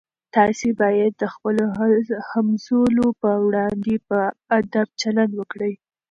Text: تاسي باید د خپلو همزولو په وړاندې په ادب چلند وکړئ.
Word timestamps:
تاسي 0.35 0.69
باید 0.81 1.11
د 1.17 1.23
خپلو 1.33 1.63
همزولو 2.29 3.05
په 3.21 3.29
وړاندې 3.45 3.93
په 4.07 4.19
ادب 4.57 4.87
چلند 5.01 5.31
وکړئ. 5.35 5.73